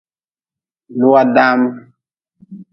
Lua 0.99 1.21
daam. 1.35 1.61